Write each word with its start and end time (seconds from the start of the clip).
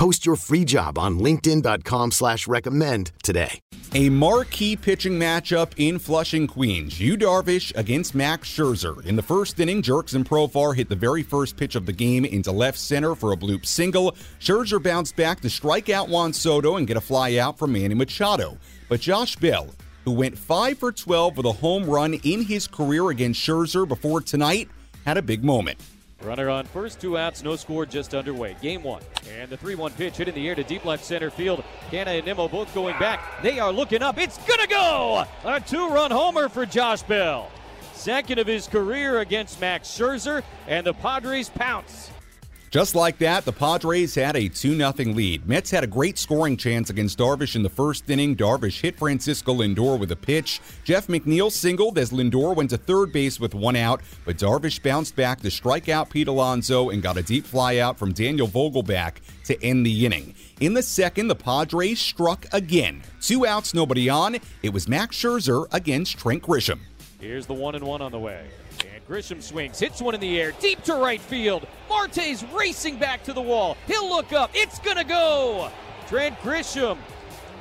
Post 0.00 0.24
your 0.24 0.36
free 0.36 0.64
job 0.64 0.96
on 0.96 1.18
linkedin.com 1.18 2.12
slash 2.12 2.48
recommend 2.48 3.12
today. 3.22 3.60
A 3.92 4.08
marquee 4.08 4.74
pitching 4.74 5.18
matchup 5.18 5.74
in 5.76 5.98
Flushing, 5.98 6.46
Queens. 6.46 6.98
Yu 6.98 7.18
Darvish 7.18 7.70
against 7.76 8.14
Max 8.14 8.48
Scherzer. 8.48 9.04
In 9.04 9.14
the 9.14 9.22
first 9.22 9.60
inning, 9.60 9.82
Jurickson 9.82 10.24
Profar 10.24 10.74
hit 10.74 10.88
the 10.88 10.96
very 10.96 11.22
first 11.22 11.58
pitch 11.58 11.74
of 11.74 11.84
the 11.84 11.92
game 11.92 12.24
into 12.24 12.50
left 12.50 12.78
center 12.78 13.14
for 13.14 13.32
a 13.32 13.36
bloop 13.36 13.66
single. 13.66 14.12
Scherzer 14.40 14.82
bounced 14.82 15.16
back 15.16 15.40
to 15.40 15.50
strike 15.50 15.90
out 15.90 16.08
Juan 16.08 16.32
Soto 16.32 16.76
and 16.76 16.86
get 16.86 16.96
a 16.96 17.00
fly 17.02 17.36
out 17.36 17.58
from 17.58 17.74
Manny 17.74 17.94
Machado. 17.94 18.56
But 18.88 19.00
Josh 19.00 19.36
Bell, 19.36 19.68
who 20.06 20.12
went 20.12 20.38
5 20.38 20.78
for 20.78 20.92
12 20.92 21.36
with 21.36 21.44
a 21.44 21.52
home 21.52 21.84
run 21.84 22.14
in 22.14 22.40
his 22.40 22.66
career 22.66 23.10
against 23.10 23.38
Scherzer 23.38 23.86
before 23.86 24.22
tonight, 24.22 24.70
had 25.04 25.18
a 25.18 25.22
big 25.22 25.44
moment. 25.44 25.78
Runner 26.22 26.50
on 26.50 26.66
first, 26.66 27.00
two 27.00 27.16
outs, 27.16 27.42
no 27.42 27.56
score, 27.56 27.86
just 27.86 28.14
underway. 28.14 28.56
Game 28.60 28.82
one. 28.82 29.02
And 29.38 29.48
the 29.48 29.56
3 29.56 29.74
1 29.74 29.92
pitch 29.92 30.16
hit 30.16 30.28
in 30.28 30.34
the 30.34 30.48
air 30.48 30.54
to 30.54 30.62
deep 30.62 30.84
left 30.84 31.04
center 31.04 31.30
field. 31.30 31.64
Canha 31.90 32.18
and 32.18 32.26
Nimmo 32.26 32.48
both 32.48 32.72
going 32.74 32.98
back. 32.98 33.42
They 33.42 33.58
are 33.58 33.72
looking 33.72 34.02
up. 34.02 34.18
It's 34.18 34.36
going 34.38 34.60
to 34.60 34.66
go! 34.66 35.24
A 35.44 35.60
two 35.60 35.88
run 35.88 36.10
homer 36.10 36.48
for 36.48 36.66
Josh 36.66 37.02
Bell. 37.02 37.50
Second 37.94 38.38
of 38.38 38.46
his 38.46 38.66
career 38.66 39.20
against 39.20 39.60
Max 39.60 39.88
Scherzer, 39.88 40.42
and 40.66 40.86
the 40.86 40.94
Padres 40.94 41.50
pounce. 41.50 42.10
Just 42.70 42.94
like 42.94 43.18
that, 43.18 43.44
the 43.44 43.52
Padres 43.52 44.14
had 44.14 44.36
a 44.36 44.48
2 44.48 44.76
0 44.76 44.92
lead. 45.12 45.44
Mets 45.44 45.72
had 45.72 45.82
a 45.82 45.88
great 45.88 46.16
scoring 46.16 46.56
chance 46.56 46.88
against 46.88 47.18
Darvish 47.18 47.56
in 47.56 47.64
the 47.64 47.68
first 47.68 48.08
inning. 48.08 48.36
Darvish 48.36 48.80
hit 48.80 48.96
Francisco 48.96 49.54
Lindor 49.54 49.98
with 49.98 50.12
a 50.12 50.16
pitch. 50.16 50.60
Jeff 50.84 51.08
McNeil 51.08 51.50
singled 51.50 51.98
as 51.98 52.12
Lindor 52.12 52.54
went 52.54 52.70
to 52.70 52.78
third 52.78 53.12
base 53.12 53.40
with 53.40 53.56
one 53.56 53.74
out, 53.74 54.02
but 54.24 54.38
Darvish 54.38 54.80
bounced 54.80 55.16
back 55.16 55.40
to 55.40 55.50
strike 55.50 55.88
out 55.88 56.10
Pete 56.10 56.28
Alonso 56.28 56.90
and 56.90 57.02
got 57.02 57.16
a 57.16 57.24
deep 57.24 57.44
fly 57.44 57.78
out 57.78 57.98
from 57.98 58.12
Daniel 58.12 58.46
Vogelbach 58.46 59.16
to 59.46 59.60
end 59.64 59.84
the 59.84 60.06
inning. 60.06 60.36
In 60.60 60.74
the 60.74 60.82
second, 60.84 61.26
the 61.26 61.34
Padres 61.34 61.98
struck 61.98 62.46
again. 62.52 63.02
Two 63.20 63.46
outs, 63.46 63.74
nobody 63.74 64.08
on. 64.08 64.36
It 64.62 64.72
was 64.72 64.86
Max 64.86 65.16
Scherzer 65.16 65.66
against 65.72 66.18
Trent 66.18 66.44
Grisham. 66.44 66.78
Here's 67.20 67.46
the 67.46 67.54
one 67.54 67.74
and 67.74 67.84
one 67.84 68.00
on 68.00 68.12
the 68.12 68.18
way. 68.18 68.46
And 68.94 69.06
Grisham 69.06 69.42
swings, 69.42 69.78
hits 69.78 70.00
one 70.00 70.14
in 70.14 70.20
the 70.20 70.40
air, 70.40 70.52
deep 70.60 70.82
to 70.84 70.94
right 70.94 71.20
field. 71.20 71.66
Marte's 71.88 72.42
racing 72.44 72.98
back 72.98 73.22
to 73.24 73.34
the 73.34 73.42
wall. 73.42 73.76
He'll 73.86 74.08
look 74.08 74.32
up. 74.32 74.50
It's 74.54 74.78
going 74.78 74.96
to 74.96 75.04
go. 75.04 75.70
Trent 76.08 76.38
Grisham 76.38 76.96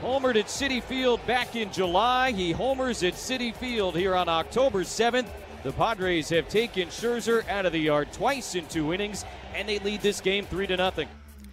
homered 0.02 0.38
at 0.38 0.46
Citi 0.46 0.82
Field 0.82 1.26
back 1.28 1.58
in 1.58 1.72
July. 1.74 2.32
He 2.32 2.54
homers 2.54 3.04
at 3.04 3.14
Citi 3.16 3.54
Field 3.54 3.96
here 3.98 4.16
on 4.16 4.30
October 4.30 4.84
7th. 4.84 5.28
The 5.64 5.74
Padres 5.74 6.30
have 6.30 6.48
taken 6.48 6.88
Scherzer 6.88 7.48
out 7.50 7.66
of 7.66 7.74
the 7.74 7.80
yard 7.80 8.14
twice 8.14 8.56
in 8.56 8.66
two 8.68 8.94
innings, 8.94 9.26
and 9.54 9.68
they 9.68 9.80
lead 9.80 10.00
this 10.02 10.22
game 10.22 10.46
3 10.46 10.68
to 10.68 10.78
nothing. 10.78 11.10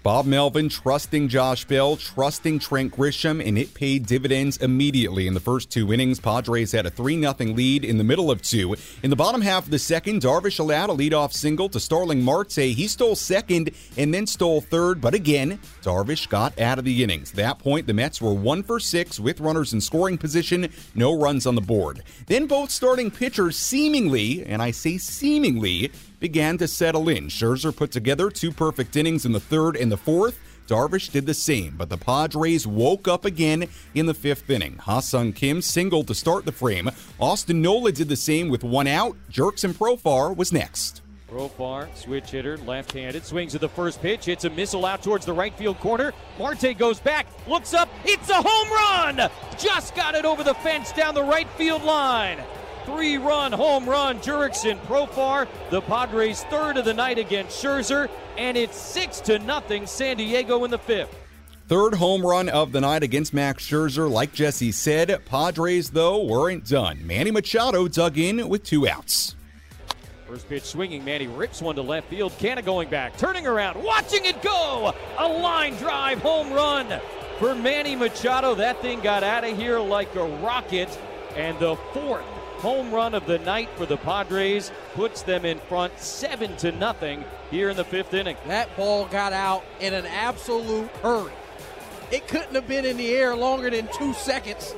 Bob 0.06 0.24
Melvin 0.24 0.68
trusting 0.68 1.26
Josh 1.26 1.64
Bell, 1.64 1.96
trusting 1.96 2.60
Trent 2.60 2.94
Grisham, 2.94 3.44
and 3.44 3.58
it 3.58 3.74
paid 3.74 4.06
dividends 4.06 4.56
immediately 4.58 5.26
in 5.26 5.34
the 5.34 5.40
first 5.40 5.68
two 5.68 5.92
innings. 5.92 6.20
Padres 6.20 6.70
had 6.70 6.86
a 6.86 6.90
3 6.90 7.22
0 7.22 7.34
lead 7.52 7.84
in 7.84 7.98
the 7.98 8.04
middle 8.04 8.30
of 8.30 8.40
two. 8.40 8.76
In 9.02 9.10
the 9.10 9.16
bottom 9.16 9.40
half 9.40 9.64
of 9.64 9.72
the 9.72 9.80
second, 9.80 10.22
Darvish 10.22 10.60
allowed 10.60 10.90
a 10.90 10.92
leadoff 10.92 11.32
single 11.32 11.68
to 11.70 11.80
Starling 11.80 12.22
Marte. 12.22 12.52
He 12.52 12.86
stole 12.86 13.16
second 13.16 13.72
and 13.96 14.14
then 14.14 14.28
stole 14.28 14.60
third, 14.60 15.00
but 15.00 15.12
again, 15.12 15.58
Darvish 15.82 16.28
got 16.28 16.56
out 16.60 16.78
of 16.78 16.84
the 16.84 17.02
innings. 17.02 17.30
At 17.30 17.36
that 17.38 17.58
point, 17.58 17.88
the 17.88 17.92
Mets 17.92 18.22
were 18.22 18.32
one 18.32 18.62
for 18.62 18.78
six 18.78 19.18
with 19.18 19.40
runners 19.40 19.72
in 19.72 19.80
scoring 19.80 20.18
position, 20.18 20.68
no 20.94 21.18
runs 21.18 21.48
on 21.48 21.56
the 21.56 21.60
board. 21.60 22.04
Then 22.26 22.46
both 22.46 22.70
starting 22.70 23.10
pitchers 23.10 23.56
seemingly, 23.56 24.46
and 24.46 24.62
I 24.62 24.70
say 24.70 24.98
seemingly, 24.98 25.90
began 26.20 26.58
to 26.58 26.68
settle 26.68 27.08
in. 27.08 27.28
Scherzer 27.28 27.74
put 27.74 27.90
together 27.90 28.30
two 28.30 28.52
perfect 28.52 28.96
innings 28.96 29.26
in 29.26 29.32
the 29.32 29.40
third 29.40 29.76
and 29.76 29.92
the 29.92 29.95
fourth. 29.96 30.38
Darvish 30.66 31.12
did 31.12 31.26
the 31.26 31.34
same, 31.34 31.74
but 31.76 31.88
the 31.88 31.96
Padres 31.96 32.66
woke 32.66 33.06
up 33.06 33.24
again 33.24 33.68
in 33.94 34.06
the 34.06 34.14
fifth 34.14 34.50
inning. 34.50 34.78
Ha-Seong 34.78 35.34
Kim 35.34 35.62
singled 35.62 36.08
to 36.08 36.14
start 36.14 36.44
the 36.44 36.52
frame. 36.52 36.90
Austin 37.20 37.62
Nola 37.62 37.92
did 37.92 38.08
the 38.08 38.16
same 38.16 38.48
with 38.48 38.64
one 38.64 38.88
out. 38.88 39.16
Jurickson 39.30 39.72
Profar 39.72 40.36
was 40.36 40.52
next. 40.52 41.02
Profar, 41.30 41.88
switch 41.96 42.30
hitter, 42.30 42.56
left-handed, 42.58 43.24
swings 43.24 43.54
at 43.54 43.60
the 43.60 43.68
first 43.68 44.00
pitch. 44.00 44.28
It's 44.28 44.44
a 44.44 44.50
missile 44.50 44.86
out 44.86 45.02
towards 45.02 45.26
the 45.26 45.32
right 45.32 45.54
field 45.54 45.78
corner. 45.80 46.12
Marte 46.38 46.78
goes 46.78 47.00
back, 47.00 47.26
looks 47.48 47.74
up. 47.74 47.88
It's 48.04 48.30
a 48.30 48.40
home 48.40 49.18
run! 49.18 49.30
Just 49.58 49.94
got 49.96 50.14
it 50.14 50.24
over 50.24 50.44
the 50.44 50.54
fence 50.54 50.92
down 50.92 51.14
the 51.14 51.24
right 51.24 51.48
field 51.50 51.82
line. 51.82 52.38
Three 52.86 53.16
run 53.16 53.50
home 53.50 53.88
run, 53.88 54.20
Jurickson 54.20 54.78
Profar, 54.86 55.48
the 55.70 55.80
Padres' 55.80 56.44
third 56.44 56.76
of 56.76 56.84
the 56.84 56.94
night 56.94 57.18
against 57.18 57.62
Scherzer, 57.62 58.08
and 58.38 58.56
it's 58.56 58.76
6 58.76 59.20
to 59.22 59.40
nothing 59.40 59.86
San 59.86 60.16
Diego 60.16 60.64
in 60.64 60.70
the 60.70 60.78
fifth. 60.78 61.14
Third 61.66 61.94
home 61.94 62.24
run 62.24 62.48
of 62.48 62.70
the 62.70 62.80
night 62.80 63.02
against 63.02 63.34
Max 63.34 63.68
Scherzer. 63.68 64.08
Like 64.08 64.32
Jesse 64.32 64.70
said, 64.70 65.20
Padres, 65.26 65.90
though, 65.90 66.24
weren't 66.24 66.64
done. 66.64 67.04
Manny 67.04 67.32
Machado 67.32 67.88
dug 67.88 68.18
in 68.18 68.48
with 68.48 68.62
two 68.62 68.86
outs. 68.86 69.34
First 70.28 70.48
pitch 70.48 70.62
swinging, 70.62 71.04
Manny 71.04 71.26
rips 71.26 71.60
one 71.60 71.74
to 71.74 71.82
left 71.82 72.08
field. 72.08 72.32
Canha 72.38 72.64
going 72.64 72.88
back, 72.88 73.16
turning 73.16 73.48
around, 73.48 73.82
watching 73.82 74.24
it 74.24 74.40
go. 74.42 74.94
A 75.18 75.26
line 75.26 75.74
drive 75.74 76.22
home 76.22 76.52
run 76.52 77.00
for 77.40 77.52
Manny 77.56 77.96
Machado. 77.96 78.54
That 78.54 78.80
thing 78.80 79.00
got 79.00 79.24
out 79.24 79.42
of 79.42 79.56
here 79.56 79.80
like 79.80 80.14
a 80.14 80.24
rocket. 80.24 80.88
And 81.34 81.58
the 81.58 81.76
fourth 81.92 82.24
home 82.58 82.92
run 82.92 83.14
of 83.14 83.26
the 83.26 83.38
night 83.40 83.68
for 83.76 83.86
the 83.86 83.96
Padres 83.96 84.72
puts 84.94 85.22
them 85.22 85.44
in 85.44 85.58
front 85.60 85.98
seven 85.98 86.56
to 86.58 86.72
nothing 86.72 87.24
here 87.50 87.70
in 87.70 87.76
the 87.76 87.84
fifth 87.84 88.14
inning. 88.14 88.36
That 88.46 88.74
ball 88.76 89.06
got 89.06 89.32
out 89.32 89.64
in 89.80 89.94
an 89.94 90.06
absolute 90.06 90.88
hurry. 91.02 91.32
It 92.10 92.28
couldn't 92.28 92.54
have 92.54 92.68
been 92.68 92.84
in 92.84 92.96
the 92.96 93.08
air 93.08 93.34
longer 93.34 93.70
than 93.70 93.88
two 93.92 94.12
seconds. 94.14 94.74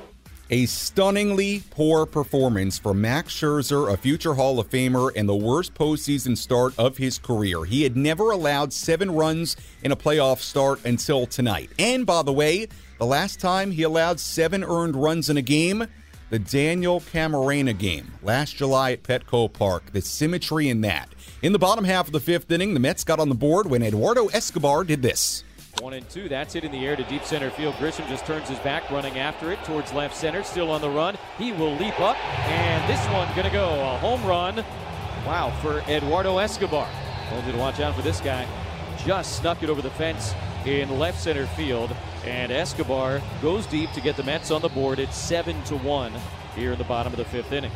A 0.51 0.65
stunningly 0.65 1.63
poor 1.71 2.07
performance 2.07 2.79
for 2.79 2.95
Max 2.95 3.35
Scherzer, 3.35 3.93
a 3.93 3.99
future 3.99 4.33
Hall 4.33 4.59
of 4.59 4.71
Famer, 4.71 5.13
and 5.15 5.29
the 5.29 5.37
worst 5.37 5.75
postseason 5.75 6.39
start 6.39 6.73
of 6.79 6.97
his 6.97 7.19
career. 7.19 7.67
He 7.67 7.83
had 7.83 7.99
never 7.99 8.31
allowed 8.31 8.73
seven 8.73 9.11
runs 9.11 9.57
in 9.83 9.93
a 9.93 9.97
playoff 9.97 10.39
start 10.39 10.83
until 10.87 11.27
tonight. 11.27 11.69
And 11.79 12.07
by 12.07 12.23
the 12.23 12.33
way, 12.33 12.67
the 12.99 13.05
last 13.05 13.41
time 13.41 13.73
he 13.73 13.83
allowed 13.83 14.21
seven 14.21 14.65
earned 14.65 14.97
runs 14.97 15.29
in 15.29 15.37
a 15.37 15.43
game, 15.43 15.87
the 16.31 16.39
Daniel 16.39 17.01
Camarena 17.01 17.77
game 17.77 18.13
last 18.23 18.57
July 18.57 18.93
at 18.93 19.03
Petco 19.03 19.53
Park. 19.53 19.93
The 19.93 20.01
symmetry 20.01 20.69
in 20.69 20.83
that. 20.83 21.09
In 21.43 21.53
the 21.53 21.59
bottom 21.59 21.85
half 21.85 22.07
of 22.07 22.13
the 22.13 22.21
fifth 22.21 22.51
inning, 22.51 22.75
the 22.75 22.81
Mets 22.81 23.05
got 23.05 23.21
on 23.21 23.29
the 23.29 23.35
board 23.35 23.69
when 23.69 23.83
Eduardo 23.83 24.27
Escobar 24.29 24.85
did 24.85 25.03
this. 25.03 25.45
One 25.81 25.93
and 25.93 26.09
two. 26.11 26.29
That's 26.29 26.57
it 26.57 26.65
in 26.65 26.73
the 26.73 26.85
air 26.85 26.97
to 26.97 27.05
deep 27.05 27.25
center 27.25 27.51
field. 27.51 27.75
Grisham 27.77 28.09
just 28.09 28.27
turns 28.27 28.49
his 28.49 28.59
back, 28.61 28.91
running 28.91 29.19
after 29.19 29.53
it 29.53 29.63
towards 29.65 29.93
left 29.93 30.17
center. 30.17 30.43
Still 30.43 30.71
on 30.71 30.81
the 30.81 30.91
run. 30.91 31.17
He 31.39 31.53
will 31.53 31.77
leap 31.77 31.99
up, 32.01 32.17
and 32.49 32.91
this 32.91 33.05
one 33.13 33.29
gonna 33.37 33.51
go 33.51 33.69
a 33.69 33.99
home 33.99 34.25
run. 34.25 34.65
Wow 35.25 35.51
for 35.63 35.81
Eduardo 35.91 36.39
Escobar. 36.39 36.89
Told 37.31 37.45
you 37.45 37.53
to 37.53 37.59
watch 37.59 37.79
out 37.79 37.95
for 37.95 38.03
this 38.03 38.21
guy. 38.21 38.47
Just 39.05 39.39
snuck 39.39 39.63
it 39.63 39.71
over 39.71 39.81
the 39.81 39.91
fence 39.91 40.35
in 40.67 40.99
left 40.99 41.21
center 41.21 41.47
field, 41.47 41.95
and 42.25 42.53
Escobar 42.53 43.21
goes 43.41 43.67
deep 43.67 43.91
to 43.93 44.01
get 44.01 44.17
the 44.17 44.23
Mets 44.23 44.51
on 44.51 44.63
the 44.63 44.69
board. 44.69 44.99
It's 44.99 45.17
seven 45.17 45.63
to 45.65 45.77
one 45.77 46.13
here 46.55 46.73
in 46.73 46.79
the 46.79 46.85
bottom 46.85 47.13
of 47.13 47.19
the 47.19 47.25
fifth 47.25 47.53
inning. 47.53 47.73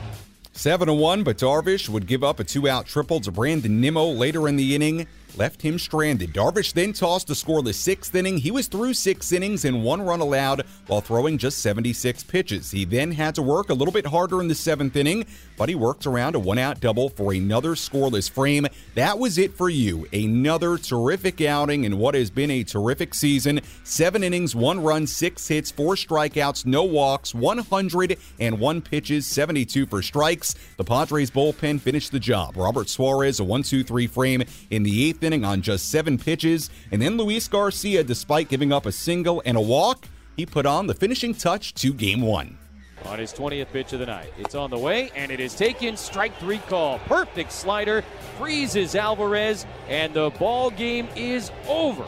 7 0.55 0.87
to 0.87 0.93
1, 0.93 1.23
but 1.23 1.39
Darvish 1.39 1.89
would 1.89 2.07
give 2.07 2.23
up 2.23 2.39
a 2.39 2.45
two 2.45 2.69
out 2.69 2.87
triple 2.87 3.21
to 3.21 3.33
Brandon 3.33 3.81
Nimmo 3.81 4.05
later 4.05 4.47
in 4.47 4.57
the 4.57 4.75
inning, 4.75 5.07
left 5.37 5.63
him 5.63 5.79
stranded. 5.79 6.33
Darvish 6.33 6.73
then 6.73 6.93
tossed 6.93 7.29
to 7.29 7.35
score 7.35 7.63
the 7.63 7.73
sixth 7.73 8.15
inning. 8.15 8.39
He 8.39 8.51
was 8.51 8.67
through 8.67 8.95
six 8.95 9.33
innings 9.33 9.65
and 9.65 9.85
one 9.85 10.03
run 10.03 10.21
allowed 10.21 10.65
while 10.87 11.01
throwing 11.01 11.39
just 11.39 11.59
76 11.59 12.23
pitches. 12.25 12.71
He 12.71 12.85
then 12.85 13.13
had 13.13 13.35
to 13.37 13.43
work 13.43 13.71
a 13.71 13.75
little 13.75 13.93
bit 13.93 14.07
harder 14.07 14.41
in 14.41 14.49
the 14.49 14.55
seventh 14.55 14.97
inning, 14.97 15.27
but 15.57 15.69
he 15.69 15.75
worked 15.75 16.07
around 16.07 16.35
a 16.35 16.39
one 16.39 16.59
out 16.59 16.81
double 16.81 17.09
for 17.09 17.33
another 17.33 17.71
scoreless 17.71 18.31
frame. 18.31 18.67
That 18.95 19.19
was 19.19 19.39
it 19.39 19.55
for 19.55 19.71
Yu. 19.71 20.07
Another 20.13 20.77
terrific 20.79 21.41
outing 21.41 21.85
in 21.85 21.99
what 21.99 22.15
has 22.15 22.31
been 22.31 22.51
a 22.51 22.65
terrific 22.65 23.15
season. 23.15 23.61
Seven 23.85 24.23
innings, 24.23 24.55
one 24.55 24.83
run, 24.83 25.07
six 25.07 25.49
hits, 25.49 25.71
four 25.71 25.95
strikeouts, 25.95 26.67
no 26.67 26.85
walks, 26.85 27.35
101 27.35 28.81
pitches, 28.83 29.27
72 29.27 29.87
for 29.87 30.03
strikes. 30.03 30.55
The 30.77 30.85
Padres 30.85 31.31
bullpen 31.31 31.81
finished 31.81 32.13
the 32.13 32.21
job. 32.21 32.57
Robert 32.57 32.89
Suarez, 32.89 33.41
a 33.41 33.45
1 33.45 33.63
2 33.63 33.85
3 33.85 34.07
frame 34.07 34.43
in 34.71 34.83
the 34.83 35.09
eighth 35.09 35.22
inning 35.25 35.45
on 35.45 35.63
just 35.63 35.91
seven 35.91 36.19
pitches. 36.19 36.71
And 36.91 37.01
then 37.01 37.17
Luis 37.17 37.49
Garcia, 37.49 38.05
despite 38.05 38.49
giving 38.49 38.73
up 38.73 38.87
a 38.87 38.93
single 38.93 39.43
and 39.45 39.57
a 39.57 39.61
walk, 39.61 40.07
he 40.37 40.47
put 40.47 40.67
on 40.67 40.87
the 40.87 40.95
finishing 40.95 41.35
touch 41.35 41.75
to 41.75 41.93
game 41.93 42.23
one. 42.23 42.59
On 43.07 43.19
his 43.19 43.33
20th 43.33 43.67
pitch 43.73 43.93
of 43.93 43.99
the 43.99 44.07
night, 44.07 44.33
it's 44.39 44.55
on 44.55 44.71
the 44.71 44.79
way, 44.79 45.11
and 45.17 45.33
it 45.33 45.41
is 45.41 45.55
taken. 45.55 45.97
Strike 45.97 46.37
three 46.39 46.59
call. 46.69 46.99
Perfect 47.01 47.51
slider, 47.53 48.03
freezes 48.39 48.95
Alvarez, 48.95 49.67
and 49.89 50.15
the 50.15 50.31
ball 50.39 50.71
game 50.71 51.09
is 51.17 51.51
over. 51.69 52.05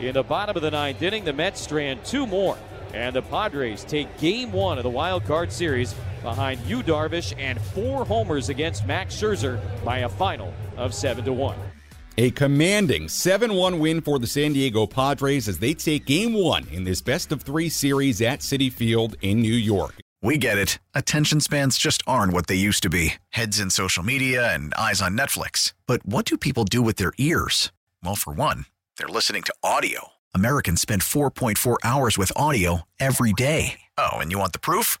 In 0.00 0.14
the 0.14 0.22
bottom 0.22 0.56
of 0.56 0.62
the 0.62 0.70
ninth 0.70 1.00
inning, 1.00 1.24
the 1.24 1.32
Mets 1.32 1.60
strand 1.60 2.04
two 2.04 2.26
more, 2.26 2.58
and 2.92 3.14
the 3.14 3.22
Padres 3.22 3.84
take 3.84 4.18
game 4.18 4.50
one 4.50 4.78
of 4.78 4.82
the 4.82 4.90
wild 4.90 5.24
card 5.24 5.52
series 5.52 5.94
behind 6.22 6.60
Yu 6.62 6.82
Darvish 6.82 7.34
and 7.38 7.60
four 7.60 8.04
homers 8.04 8.48
against 8.48 8.86
Max 8.86 9.14
Scherzer 9.14 9.60
by 9.84 9.98
a 9.98 10.08
final 10.08 10.52
of 10.76 10.92
seven 10.92 11.24
to 11.24 11.32
one. 11.32 11.58
A 12.22 12.30
commanding 12.30 13.08
7 13.08 13.52
1 13.52 13.80
win 13.80 14.00
for 14.00 14.20
the 14.20 14.28
San 14.28 14.52
Diego 14.52 14.86
Padres 14.86 15.48
as 15.48 15.58
they 15.58 15.74
take 15.74 16.06
game 16.06 16.34
one 16.34 16.68
in 16.68 16.84
this 16.84 17.02
best 17.02 17.32
of 17.32 17.42
three 17.42 17.68
series 17.68 18.22
at 18.22 18.38
Citi 18.38 18.72
Field 18.72 19.16
in 19.22 19.40
New 19.40 19.52
York. 19.52 19.94
We 20.22 20.38
get 20.38 20.56
it. 20.56 20.78
Attention 20.94 21.40
spans 21.40 21.76
just 21.76 22.00
aren't 22.06 22.32
what 22.32 22.46
they 22.46 22.54
used 22.54 22.84
to 22.84 22.88
be 22.88 23.14
heads 23.30 23.58
in 23.58 23.70
social 23.70 24.04
media 24.04 24.54
and 24.54 24.72
eyes 24.74 25.02
on 25.02 25.18
Netflix. 25.18 25.72
But 25.88 26.06
what 26.06 26.24
do 26.24 26.38
people 26.38 26.62
do 26.62 26.80
with 26.80 26.94
their 26.94 27.12
ears? 27.18 27.72
Well, 28.04 28.14
for 28.14 28.32
one, 28.32 28.66
they're 28.96 29.08
listening 29.08 29.42
to 29.42 29.54
audio. 29.64 30.12
Americans 30.32 30.80
spend 30.80 31.02
4.4 31.02 31.78
hours 31.82 32.16
with 32.16 32.30
audio 32.36 32.82
every 33.00 33.32
day. 33.32 33.80
Oh, 33.98 34.18
and 34.18 34.30
you 34.30 34.38
want 34.38 34.52
the 34.52 34.60
proof? 34.60 35.00